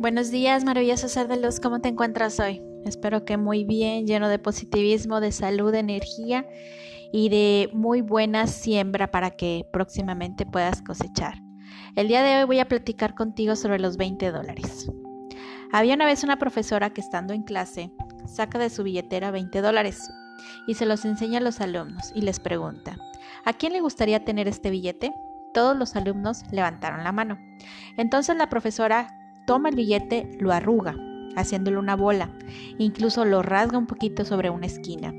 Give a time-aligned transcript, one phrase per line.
[0.00, 2.62] Buenos días, maravilloso ser de luz, ¿cómo te encuentras hoy?
[2.86, 6.46] Espero que muy bien, lleno de positivismo, de salud, de energía
[7.12, 11.42] y de muy buena siembra para que próximamente puedas cosechar.
[11.96, 14.90] El día de hoy voy a platicar contigo sobre los 20 dólares.
[15.70, 17.92] Había una vez una profesora que estando en clase
[18.24, 20.10] saca de su billetera 20 dólares
[20.66, 22.96] y se los enseña a los alumnos y les pregunta,
[23.44, 25.12] ¿a quién le gustaría tener este billete?
[25.52, 27.38] Todos los alumnos levantaron la mano.
[27.98, 29.19] Entonces la profesora
[29.50, 30.94] toma el billete, lo arruga,
[31.34, 32.30] haciéndolo una bola,
[32.78, 35.12] incluso lo rasga un poquito sobre una esquina.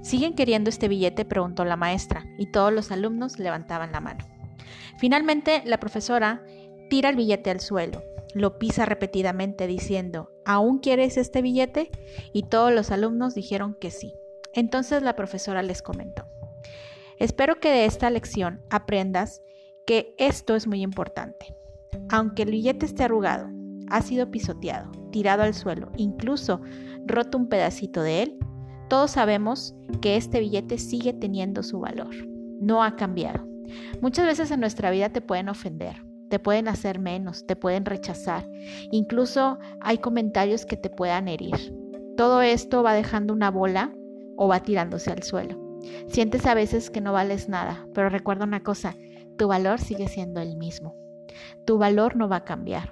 [0.00, 1.26] ¿Siguen queriendo este billete?
[1.26, 4.24] preguntó la maestra, y todos los alumnos levantaban la mano.
[4.96, 6.42] Finalmente, la profesora
[6.88, 11.90] tira el billete al suelo, lo pisa repetidamente diciendo, ¿aún quieres este billete?
[12.32, 14.14] Y todos los alumnos dijeron que sí.
[14.54, 16.24] Entonces la profesora les comentó,
[17.18, 19.42] espero que de esta lección aprendas
[19.86, 21.54] que esto es muy importante.
[22.10, 23.48] Aunque el billete esté arrugado,
[23.88, 26.60] ha sido pisoteado, tirado al suelo, incluso
[27.06, 28.38] roto un pedacito de él,
[28.88, 32.14] todos sabemos que este billete sigue teniendo su valor.
[32.60, 33.46] No ha cambiado.
[34.00, 38.48] Muchas veces en nuestra vida te pueden ofender, te pueden hacer menos, te pueden rechazar,
[38.90, 41.74] incluso hay comentarios que te puedan herir.
[42.16, 43.92] Todo esto va dejando una bola
[44.36, 45.60] o va tirándose al suelo.
[46.08, 48.94] Sientes a veces que no vales nada, pero recuerda una cosa,
[49.36, 51.03] tu valor sigue siendo el mismo
[51.66, 52.90] tu valor no va a cambiar.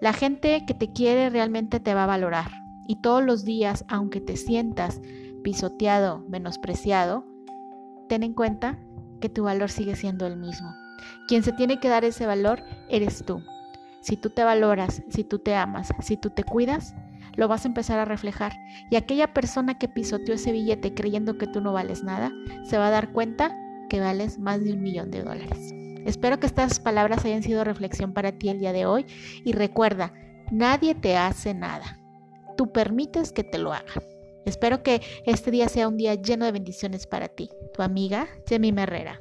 [0.00, 2.50] La gente que te quiere realmente te va a valorar
[2.86, 5.00] y todos los días, aunque te sientas
[5.44, 7.24] pisoteado, menospreciado,
[8.08, 8.78] ten en cuenta
[9.20, 10.72] que tu valor sigue siendo el mismo.
[11.28, 13.42] Quien se tiene que dar ese valor eres tú.
[14.00, 16.94] Si tú te valoras, si tú te amas, si tú te cuidas,
[17.36, 18.52] lo vas a empezar a reflejar.
[18.90, 22.32] Y aquella persona que pisoteó ese billete creyendo que tú no vales nada,
[22.64, 23.54] se va a dar cuenta
[23.88, 25.77] que vales más de un millón de dólares.
[26.06, 29.06] Espero que estas palabras hayan sido reflexión para ti el día de hoy
[29.44, 30.12] y recuerda,
[30.50, 31.98] nadie te hace nada.
[32.56, 34.02] Tú permites que te lo hagan.
[34.44, 37.50] Espero que este día sea un día lleno de bendiciones para ti.
[37.74, 39.20] Tu amiga, Jemmy Herrera.